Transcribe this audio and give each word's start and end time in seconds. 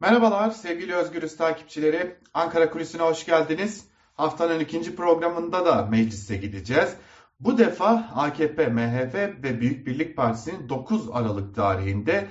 Merhabalar 0.00 0.50
sevgili 0.50 0.94
Özgürüz 0.94 1.36
takipçileri. 1.36 2.16
Ankara 2.34 2.70
Kulisi'ne 2.70 3.02
hoş 3.02 3.26
geldiniz. 3.26 3.84
Haftanın 4.14 4.60
ikinci 4.60 4.96
programında 4.96 5.66
da 5.66 5.86
meclise 5.86 6.36
gideceğiz. 6.36 6.94
Bu 7.40 7.58
defa 7.58 7.88
AKP, 8.14 8.66
MHP 8.66 9.14
ve 9.14 9.60
Büyük 9.60 9.86
Birlik 9.86 10.16
Partisi'nin 10.16 10.68
9 10.68 11.08
Aralık 11.12 11.54
tarihinde 11.54 12.28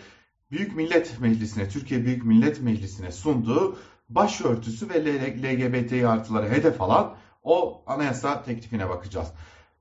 Büyük 0.52 0.76
Millet 0.76 1.20
Meclisi'ne, 1.20 1.70
Türkiye 1.70 2.06
Büyük 2.06 2.26
Millet 2.26 2.62
Meclisi'ne 2.62 3.12
sunduğu 3.12 3.78
başörtüsü 4.10 4.90
ve 4.90 5.06
LGBT 5.06 6.06
artıları 6.06 6.50
hedef 6.50 6.82
alan 6.82 7.16
o 7.44 7.84
anayasa 7.88 8.44
teklifine 8.44 8.90
bakacağız. 8.90 9.28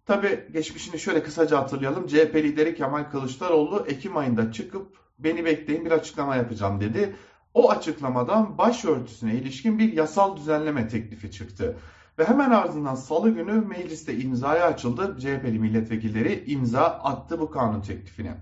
Tabi 0.06 0.48
geçmişini 0.52 0.98
şöyle 0.98 1.22
kısaca 1.22 1.58
hatırlayalım. 1.58 2.06
CHP 2.06 2.34
lideri 2.34 2.74
Kemal 2.74 3.04
Kılıçdaroğlu 3.04 3.84
Ekim 3.88 4.16
ayında 4.16 4.52
çıkıp 4.52 4.96
beni 5.18 5.44
bekleyin 5.44 5.84
bir 5.84 5.90
açıklama 5.90 6.36
yapacağım 6.36 6.80
dedi. 6.80 7.16
O 7.56 7.70
açıklamadan 7.70 8.58
başörtüsüne 8.58 9.34
ilişkin 9.34 9.78
bir 9.78 9.92
yasal 9.92 10.36
düzenleme 10.36 10.88
teklifi 10.88 11.30
çıktı. 11.30 11.76
Ve 12.18 12.24
hemen 12.24 12.50
ardından 12.50 12.94
salı 12.94 13.30
günü 13.30 13.52
mecliste 13.52 14.16
imzaya 14.16 14.66
açıldı. 14.66 15.16
CHP'li 15.20 15.58
milletvekilleri 15.58 16.44
imza 16.46 16.84
attı 16.84 17.40
bu 17.40 17.50
kanun 17.50 17.80
teklifine. 17.80 18.34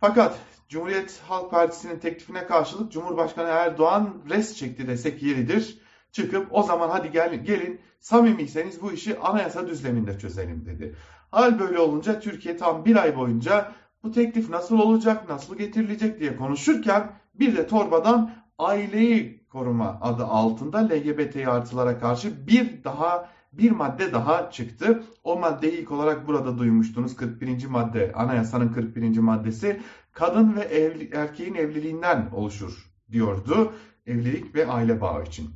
Fakat 0.00 0.38
Cumhuriyet 0.68 1.20
Halk 1.28 1.50
Partisi'nin 1.50 1.98
teklifine 1.98 2.46
karşılık 2.46 2.92
Cumhurbaşkanı 2.92 3.48
Erdoğan 3.48 4.14
res 4.30 4.56
çekti 4.56 4.88
desek 4.88 5.22
yeridir. 5.22 5.78
Çıkıp 6.12 6.46
o 6.50 6.62
zaman 6.62 6.88
hadi 6.88 7.10
gelin, 7.10 7.44
gelin 7.44 7.80
samimiyseniz 8.00 8.82
bu 8.82 8.92
işi 8.92 9.18
anayasa 9.18 9.68
düzleminde 9.68 10.18
çözelim 10.18 10.66
dedi. 10.66 10.96
Hal 11.30 11.58
böyle 11.58 11.78
olunca 11.78 12.20
Türkiye 12.20 12.56
tam 12.56 12.84
bir 12.84 12.96
ay 12.96 13.16
boyunca 13.16 13.72
bu 14.02 14.12
teklif 14.12 14.50
nasıl 14.50 14.78
olacak, 14.78 15.28
nasıl 15.28 15.58
getirilecek 15.58 16.20
diye 16.20 16.36
konuşurken 16.36 17.12
bir 17.40 17.56
de 17.56 17.66
torbadan 17.66 18.30
aileyi 18.58 19.46
koruma 19.48 19.98
adı 20.00 20.24
altında 20.24 20.78
LGBT 20.78 21.36
artılara 21.36 21.98
karşı 21.98 22.46
bir 22.46 22.84
daha 22.84 23.28
bir 23.52 23.70
madde 23.70 24.12
daha 24.12 24.50
çıktı. 24.50 25.02
O 25.24 25.38
maddeyi 25.38 25.72
ilk 25.72 25.90
olarak 25.90 26.26
burada 26.26 26.58
duymuştunuz. 26.58 27.16
41. 27.16 27.66
madde, 27.66 28.12
anayasanın 28.14 28.68
41. 28.68 29.18
maddesi 29.18 29.80
kadın 30.12 30.56
ve 30.56 30.60
evli, 30.60 31.10
erkeğin 31.14 31.54
evliliğinden 31.54 32.30
oluşur 32.34 32.92
diyordu. 33.12 33.72
Evlilik 34.06 34.54
ve 34.54 34.66
aile 34.66 35.00
bağı 35.00 35.24
için. 35.24 35.50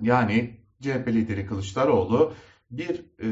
Yani 0.00 0.60
CHP 0.80 1.08
lideri 1.08 1.46
Kılıçdaroğlu 1.46 2.32
bir 2.70 3.00
e, 3.00 3.28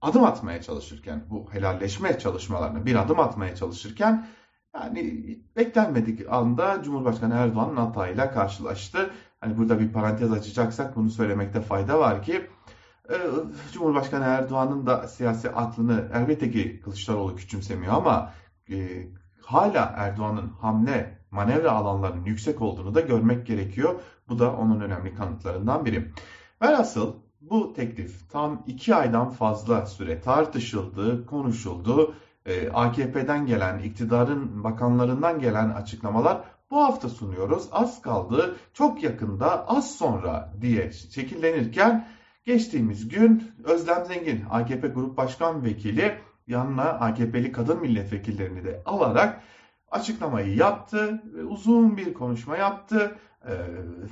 adım 0.00 0.24
atmaya 0.24 0.62
çalışırken, 0.62 1.24
bu 1.30 1.52
helalleşme 1.52 2.18
çalışmalarına 2.18 2.86
bir 2.86 2.94
adım 2.94 3.20
atmaya 3.20 3.56
çalışırken 3.56 4.26
yani 4.74 5.38
beklenmedik 5.56 6.32
anda 6.32 6.82
Cumhurbaşkanı 6.82 7.34
Erdoğan'ın 7.34 7.76
hatayla 7.76 8.30
karşılaştı. 8.30 9.10
Hani 9.40 9.58
burada 9.58 9.80
bir 9.80 9.92
parantez 9.92 10.32
açacaksak 10.32 10.96
bunu 10.96 11.10
söylemekte 11.10 11.60
fayda 11.60 11.98
var 11.98 12.22
ki 12.22 12.46
e, 13.10 13.14
Cumhurbaşkanı 13.72 14.24
Erdoğan'ın 14.24 14.86
da 14.86 15.08
siyasi 15.08 15.50
aklını 15.50 16.08
elbette 16.14 16.50
ki 16.50 16.80
Kılıçdaroğlu 16.84 17.36
küçümsemiyor 17.36 17.92
ama 17.92 18.32
e, 18.70 19.06
hala 19.42 19.94
Erdoğan'ın 19.96 20.48
hamle 20.48 21.18
manevra 21.30 21.72
alanlarının 21.72 22.24
yüksek 22.24 22.62
olduğunu 22.62 22.94
da 22.94 23.00
görmek 23.00 23.46
gerekiyor. 23.46 24.00
Bu 24.28 24.38
da 24.38 24.56
onun 24.56 24.80
önemli 24.80 25.14
kanıtlarından 25.14 25.84
biri. 25.84 26.12
Velhasıl 26.62 27.14
bu 27.40 27.72
teklif 27.72 28.30
tam 28.30 28.62
iki 28.66 28.94
aydan 28.94 29.30
fazla 29.30 29.86
süre 29.86 30.20
tartışıldı, 30.20 31.26
konuşuldu. 31.26 32.14
Ee, 32.46 32.68
AKP'den 32.68 33.46
gelen, 33.46 33.78
iktidarın 33.78 34.64
bakanlarından 34.64 35.38
gelen 35.40 35.70
açıklamalar 35.70 36.40
bu 36.70 36.84
hafta 36.84 37.08
sunuyoruz. 37.08 37.68
Az 37.72 38.02
kaldı, 38.02 38.56
çok 38.72 39.02
yakında, 39.02 39.68
az 39.68 39.96
sonra 39.96 40.52
diye 40.60 40.92
şekillenirken 40.92 42.08
geçtiğimiz 42.44 43.08
gün 43.08 43.52
Özlem 43.64 44.04
Zengin, 44.04 44.44
AKP 44.50 44.88
Grup 44.88 45.16
Başkan 45.16 45.64
Vekili 45.64 46.18
yanına 46.46 46.82
AKP'li 46.82 47.52
kadın 47.52 47.80
milletvekillerini 47.80 48.64
de 48.64 48.82
alarak 48.84 49.40
açıklamayı 49.90 50.56
yaptı. 50.56 51.22
Uzun 51.48 51.96
bir 51.96 52.14
konuşma 52.14 52.56
yaptı. 52.56 53.16
Ee, 53.46 53.52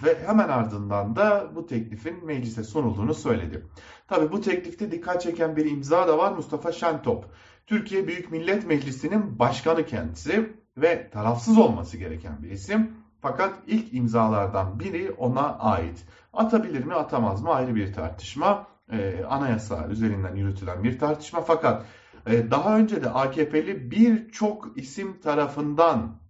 ve 0.04 0.26
hemen 0.26 0.48
ardından 0.48 1.16
da 1.16 1.50
bu 1.54 1.66
teklifin 1.66 2.26
meclise 2.26 2.64
sunulduğunu 2.64 3.14
söyledi. 3.14 3.66
Tabi 4.08 4.32
bu 4.32 4.40
teklifte 4.40 4.90
dikkat 4.90 5.22
çeken 5.22 5.56
bir 5.56 5.70
imza 5.70 6.08
da 6.08 6.18
var 6.18 6.32
Mustafa 6.32 6.72
Şentop. 6.72 7.24
Türkiye 7.66 8.06
Büyük 8.06 8.30
Millet 8.30 8.66
Meclisi'nin 8.66 9.38
başkanı 9.38 9.86
kendisi 9.86 10.52
ve 10.76 11.10
tarafsız 11.10 11.58
olması 11.58 11.96
gereken 11.96 12.42
bir 12.42 12.50
isim. 12.50 12.90
Fakat 13.20 13.54
ilk 13.66 13.94
imzalardan 13.94 14.80
biri 14.80 15.10
ona 15.10 15.58
ait. 15.58 16.04
Atabilir 16.32 16.84
mi 16.84 16.94
atamaz 16.94 17.42
mı 17.42 17.50
ayrı 17.50 17.74
bir 17.74 17.92
tartışma. 17.92 18.66
Ee, 18.92 19.24
anayasa 19.24 19.88
üzerinden 19.88 20.36
yürütülen 20.36 20.84
bir 20.84 20.98
tartışma. 20.98 21.40
Fakat 21.40 21.86
e, 22.26 22.50
daha 22.50 22.78
önce 22.78 23.02
de 23.02 23.10
AKP'li 23.10 23.90
birçok 23.90 24.78
isim 24.78 25.20
tarafından 25.20 26.22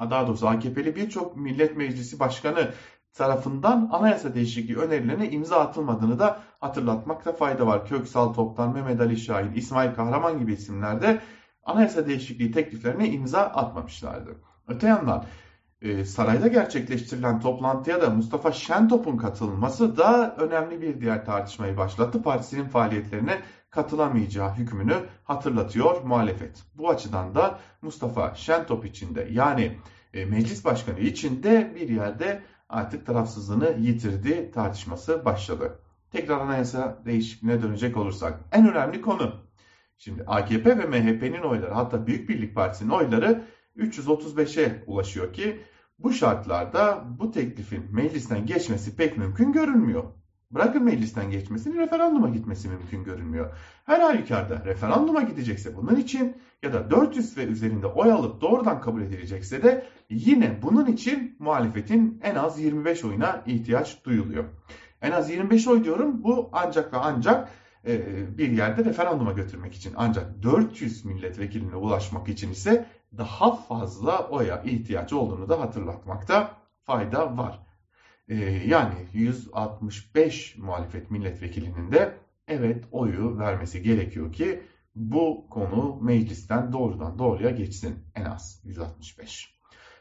daha 0.00 0.26
doğrusu 0.26 0.48
AKP'li 0.48 0.96
birçok 0.96 1.36
millet 1.36 1.76
meclisi 1.76 2.20
başkanı 2.20 2.70
tarafından 3.12 3.88
anayasa 3.92 4.34
değişikliği 4.34 4.76
önerilerine 4.76 5.30
imza 5.30 5.60
atılmadığını 5.60 6.18
da 6.18 6.40
hatırlatmakta 6.60 7.32
fayda 7.32 7.66
var. 7.66 7.86
Köksal 7.86 8.32
Toptan, 8.32 8.72
Mehmet 8.72 9.00
Ali 9.00 9.16
Şahin, 9.16 9.52
İsmail 9.52 9.94
Kahraman 9.94 10.38
gibi 10.38 10.52
isimlerde 10.52 11.20
anayasa 11.64 12.06
değişikliği 12.06 12.52
tekliflerine 12.52 13.08
imza 13.08 13.40
atmamışlardı. 13.40 14.36
Öte 14.68 14.86
yandan 14.86 15.24
e, 15.82 16.04
sarayda 16.04 16.48
gerçekleştirilen 16.48 17.40
toplantıya 17.40 18.02
da 18.02 18.10
Mustafa 18.10 18.52
Şentop'un 18.52 19.16
katılması 19.16 19.96
da 19.96 20.36
önemli 20.36 20.82
bir 20.82 21.00
diğer 21.00 21.24
tartışmayı 21.24 21.76
başlattı. 21.76 22.22
Partisinin 22.22 22.68
faaliyetlerine 22.68 23.38
katılamayacağı 23.70 24.54
hükmünü 24.54 24.94
hatırlatıyor 25.24 26.02
muhalefet. 26.02 26.62
Bu 26.74 26.90
açıdan 26.90 27.34
da 27.34 27.58
Mustafa 27.82 28.34
Şentop 28.34 28.86
içinde 28.86 29.28
yani 29.30 29.78
e, 30.14 30.24
meclis 30.24 30.64
başkanı 30.64 31.00
içinde 31.00 31.72
bir 31.74 31.88
yerde 31.88 32.42
artık 32.70 33.06
tarafsızlığını 33.06 33.76
yitirdi 33.80 34.50
tartışması 34.50 35.24
başladı. 35.24 35.78
Tekrar 36.10 36.40
anayasa 36.40 37.02
değişikliğine 37.04 37.62
dönecek 37.62 37.96
olursak 37.96 38.40
en 38.52 38.70
önemli 38.70 39.00
konu 39.00 39.32
şimdi 39.98 40.24
AKP 40.26 40.78
ve 40.78 40.86
MHP'nin 40.86 41.42
oyları 41.42 41.72
hatta 41.72 42.06
Büyük 42.06 42.28
Birlik 42.28 42.54
Partisi'nin 42.54 42.90
oyları 42.90 43.44
335'e 43.76 44.84
ulaşıyor 44.86 45.32
ki 45.32 45.60
bu 45.98 46.12
şartlarda 46.12 47.04
bu 47.18 47.30
teklifin 47.30 47.94
meclisten 47.94 48.46
geçmesi 48.46 48.96
pek 48.96 49.16
mümkün 49.16 49.52
görünmüyor. 49.52 50.04
Bırakın 50.50 50.82
meclisten 50.82 51.30
geçmesini 51.30 51.78
referanduma 51.78 52.28
gitmesi 52.28 52.68
mümkün 52.68 53.04
görünmüyor. 53.04 53.54
Her 53.86 54.00
halükarda 54.00 54.64
referanduma 54.64 55.22
gidecekse 55.22 55.76
bunun 55.76 55.96
için 55.96 56.36
ya 56.62 56.72
da 56.72 56.90
400 56.90 57.36
ve 57.36 57.44
üzerinde 57.44 57.86
oy 57.86 58.12
alıp 58.12 58.40
doğrudan 58.40 58.80
kabul 58.80 59.02
edilecekse 59.02 59.62
de 59.62 59.86
yine 60.08 60.62
bunun 60.62 60.86
için 60.86 61.36
muhalefetin 61.38 62.20
en 62.22 62.34
az 62.34 62.60
25 62.60 63.04
oyuna 63.04 63.42
ihtiyaç 63.46 64.04
duyuluyor. 64.04 64.44
En 65.02 65.12
az 65.12 65.30
25 65.30 65.68
oy 65.68 65.84
diyorum 65.84 66.22
bu 66.24 66.48
ancak 66.52 66.92
ve 66.92 66.96
ancak 66.96 67.48
e, 67.86 68.38
bir 68.38 68.50
yerde 68.50 68.84
referanduma 68.84 69.32
götürmek 69.32 69.74
için. 69.74 69.92
Ancak 69.96 70.42
400 70.42 71.04
milletvekiline 71.04 71.76
ulaşmak 71.76 72.28
için 72.28 72.50
ise 72.50 72.86
daha 73.18 73.56
fazla 73.56 74.28
oya 74.28 74.62
ihtiyaç 74.62 75.12
olduğunu 75.12 75.48
da 75.48 75.60
hatırlatmakta 75.60 76.50
fayda 76.84 77.36
var. 77.36 77.69
Ee, 78.30 78.62
yani 78.66 78.94
165 79.12 80.56
muhalefet 80.58 81.10
milletvekilinin 81.10 81.92
de 81.92 82.14
evet 82.48 82.84
oyu 82.92 83.38
vermesi 83.38 83.82
gerekiyor 83.82 84.32
ki 84.32 84.62
bu 84.94 85.46
konu 85.50 85.98
meclisten 86.02 86.72
doğrudan 86.72 87.18
doğruya 87.18 87.50
geçsin 87.50 87.94
en 88.14 88.24
az 88.24 88.60
165. 88.64 89.54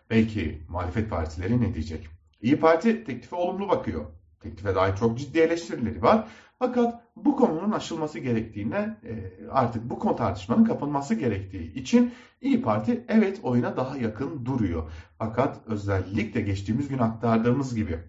Belki 0.09 0.63
muhalefet 0.69 1.09
partileri 1.09 1.61
ne 1.61 1.73
diyecek? 1.73 2.07
İyi 2.41 2.59
Parti 2.59 3.03
teklife 3.03 3.35
olumlu 3.35 3.69
bakıyor. 3.69 4.05
Teklife 4.39 4.75
dair 4.75 4.95
çok 4.95 5.19
ciddi 5.19 5.39
eleştirileri 5.39 6.01
var. 6.01 6.27
Fakat 6.59 7.03
bu 7.15 7.35
konunun 7.35 7.71
aşılması 7.71 8.19
gerektiğine 8.19 8.97
e, 9.03 9.47
artık 9.51 9.89
bu 9.89 9.99
konu 9.99 10.15
tartışmanın 10.15 10.63
kapanması 10.63 11.15
gerektiği 11.15 11.73
için 11.73 12.13
İyi 12.41 12.61
Parti 12.61 13.05
evet 13.07 13.39
oyuna 13.43 13.77
daha 13.77 13.97
yakın 13.97 14.45
duruyor. 14.45 14.91
Fakat 15.17 15.61
özellikle 15.65 16.41
geçtiğimiz 16.41 16.87
gün 16.87 16.97
aktardığımız 16.97 17.75
gibi 17.75 17.99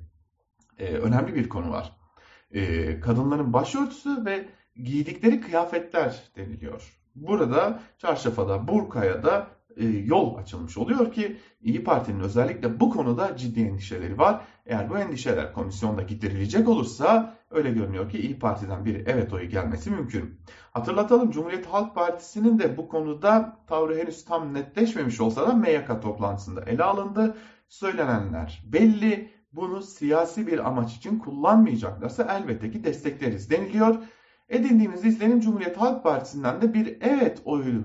e, 0.81 0.85
önemli 0.85 1.35
bir 1.35 1.49
konu 1.49 1.71
var. 1.71 1.93
E, 2.51 3.01
kadınların 3.01 3.53
başörtüsü 3.53 4.25
ve 4.25 4.49
giydikleri 4.77 5.41
kıyafetler 5.41 6.23
deniliyor. 6.37 7.01
Burada 7.15 7.81
çarşafa 7.99 8.49
da 8.49 8.69
burkaya 8.69 9.23
da 9.23 9.47
e, 9.77 9.87
yol 9.87 10.37
açılmış 10.37 10.79
oluyor 10.79 11.13
ki 11.13 11.37
İyi 11.63 11.85
Parti'nin 11.85 12.21
özellikle 12.21 12.81
bu 12.81 12.91
konuda 12.91 13.37
ciddi 13.37 13.61
endişeleri 13.61 14.19
var. 14.19 14.41
Eğer 14.67 14.91
bu 14.91 14.99
endişeler 14.99 15.53
komisyonda 15.53 16.03
giderilecek 16.03 16.69
olursa 16.69 17.35
öyle 17.51 17.71
görünüyor 17.71 18.11
ki 18.11 18.19
İyi 18.19 18.39
Parti'den 18.39 18.85
bir 18.85 19.07
evet 19.07 19.33
oyu 19.33 19.49
gelmesi 19.49 19.91
mümkün. 19.91 20.41
Hatırlatalım 20.73 21.31
Cumhuriyet 21.31 21.67
Halk 21.67 21.95
Partisi'nin 21.95 22.59
de 22.59 22.77
bu 22.77 22.89
konuda 22.89 23.57
tavrı 23.67 23.99
henüz 23.99 24.25
tam 24.25 24.55
netleşmemiş 24.55 25.21
olsa 25.21 25.49
da 25.49 25.55
MYK 25.55 26.03
toplantısında 26.03 26.63
ele 26.63 26.85
alındı. 26.85 27.37
Söylenenler 27.69 28.63
belli. 28.67 29.40
Bunu 29.53 29.83
siyasi 29.83 30.47
bir 30.47 30.69
amaç 30.69 30.97
için 30.97 31.19
kullanmayacaklarsa 31.19 32.39
elbette 32.39 32.71
ki 32.71 32.85
destekleriz 32.85 33.51
deniliyor. 33.51 33.97
Edindiğimiz 34.49 35.05
izlenim 35.05 35.41
Cumhuriyet 35.41 35.77
Halk 35.77 36.03
Partisi'nden 36.03 36.63
de 36.63 36.75
bir 36.75 36.97
evet 37.01 37.43
oyu, 37.45 37.85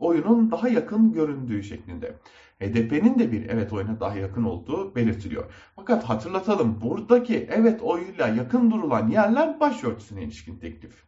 oyunun 0.00 0.50
daha 0.50 0.68
yakın 0.68 1.12
göründüğü 1.12 1.62
şeklinde. 1.62 2.16
HDP'nin 2.60 3.18
de 3.18 3.32
bir 3.32 3.48
evet 3.48 3.72
oyuna 3.72 4.00
daha 4.00 4.16
yakın 4.16 4.44
olduğu 4.44 4.94
belirtiliyor. 4.94 5.44
Fakat 5.76 6.04
hatırlatalım 6.04 6.80
buradaki 6.80 7.48
evet 7.50 7.82
oyuyla 7.82 8.28
yakın 8.28 8.70
durulan 8.70 9.08
yerler 9.08 9.60
başörtüsüne 9.60 10.22
ilişkin 10.22 10.58
teklif. 10.58 11.04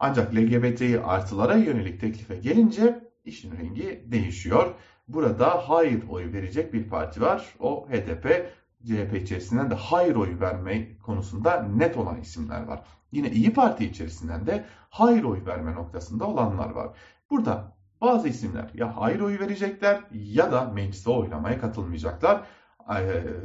Ancak 0.00 0.34
LGBTİ 0.34 1.00
artılara 1.00 1.56
yönelik 1.56 2.00
teklife 2.00 2.36
gelince 2.36 3.08
işin 3.24 3.56
rengi 3.56 4.04
değişiyor. 4.06 4.74
Burada 5.08 5.68
hayır 5.68 6.02
oyu 6.08 6.32
verecek 6.32 6.72
bir 6.72 6.88
parti 6.88 7.20
var. 7.20 7.54
O 7.60 7.88
HDP. 7.88 8.50
CHP 8.86 9.14
içerisinden 9.22 9.70
de 9.70 9.74
hayır 9.74 10.16
oyu 10.16 10.40
verme 10.40 10.98
konusunda 11.02 11.62
net 11.62 11.96
olan 11.96 12.20
isimler 12.20 12.62
var. 12.62 12.84
Yine 13.12 13.30
İyi 13.30 13.52
Parti 13.52 13.84
içerisinden 13.84 14.46
de 14.46 14.64
hayır 14.90 15.24
oyu 15.24 15.46
verme 15.46 15.74
noktasında 15.74 16.24
olanlar 16.24 16.70
var. 16.70 16.88
Burada 17.30 17.72
bazı 18.00 18.28
isimler 18.28 18.70
ya 18.74 18.96
hayır 18.96 19.20
oyu 19.20 19.40
verecekler 19.40 20.00
ya 20.12 20.52
da 20.52 20.64
mecliste 20.64 21.10
oylamaya 21.10 21.60
katılmayacaklar. 21.60 22.42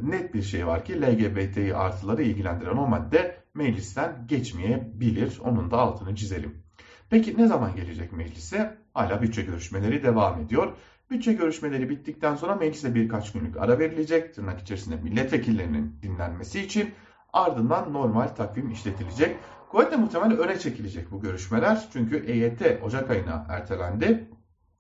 Net 0.01 0.33
bir 0.33 0.41
şey 0.41 0.68
var 0.68 0.85
ki 0.85 1.01
LGBT 1.01 1.75
artıları 1.75 2.24
ilgilendiren 2.24 2.77
o 2.77 2.88
madde 2.88 3.38
meclisten 3.53 4.27
geçmeyebilir. 4.27 5.39
Onun 5.44 5.71
da 5.71 5.77
altını 5.77 6.15
çizelim. 6.15 6.63
Peki 7.09 7.38
ne 7.38 7.47
zaman 7.47 7.75
gelecek 7.75 8.12
meclise? 8.12 8.77
Hala 8.94 9.21
bütçe 9.21 9.41
görüşmeleri 9.41 10.03
devam 10.03 10.41
ediyor. 10.41 10.74
Bütçe 11.13 11.33
görüşmeleri 11.33 11.89
bittikten 11.89 12.36
sonra 12.36 12.56
meclise 12.56 12.95
birkaç 12.95 13.31
günlük 13.31 13.57
ara 13.57 13.80
verilecek. 13.80 14.36
Tırnak 14.36 14.62
içerisinde 14.62 14.95
milletvekillerinin 14.95 15.95
dinlenmesi 16.01 16.62
için 16.62 16.92
ardından 17.33 17.94
normal 17.94 18.27
takvim 18.27 18.71
işletilecek. 18.71 19.36
Kuvvetle 19.69 19.95
muhtemel 19.95 20.38
öne 20.38 20.60
çekilecek 20.60 21.12
bu 21.12 21.21
görüşmeler. 21.21 21.88
Çünkü 21.94 22.25
EYT 22.25 22.83
Ocak 22.83 23.10
ayına 23.10 23.45
ertelendi. 23.50 24.30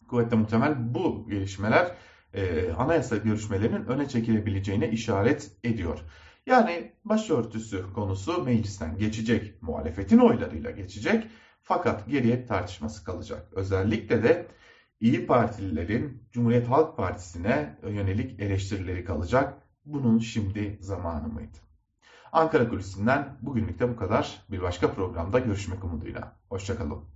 Kuvvetle 0.07 0.37
muhtemel 0.37 0.93
bu 0.93 1.27
gelişmeler 1.29 1.91
e, 2.33 2.71
anayasa 2.71 3.17
görüşmelerinin 3.17 3.85
öne 3.85 4.07
çekilebileceğine 4.07 4.89
işaret 4.89 5.51
ediyor. 5.63 5.99
Yani 6.45 6.91
başörtüsü 7.05 7.93
konusu 7.93 8.43
meclisten 8.43 8.97
geçecek, 8.97 9.61
muhalefetin 9.61 10.17
oylarıyla 10.17 10.71
geçecek. 10.71 11.27
Fakat 11.63 12.09
geriye 12.09 12.45
tartışması 12.45 13.03
kalacak. 13.03 13.47
Özellikle 13.51 14.23
de 14.23 14.47
İyi 15.03 15.27
Partililerin 15.27 16.23
Cumhuriyet 16.31 16.69
Halk 16.69 16.97
Partisi'ne 16.97 17.79
yönelik 17.83 18.39
eleştirileri 18.39 19.05
kalacak. 19.05 19.53
Bunun 19.85 20.19
şimdi 20.19 20.77
zamanı 20.81 21.27
mıydı? 21.27 21.57
Ankara 22.31 22.69
Kulisi'nden 22.69 23.37
bugünlük 23.41 23.79
de 23.79 23.89
bu 23.89 23.95
kadar. 23.95 24.45
Bir 24.51 24.61
başka 24.61 24.93
programda 24.93 25.39
görüşmek 25.39 25.83
umuduyla. 25.83 26.35
Hoşçakalın. 26.49 27.12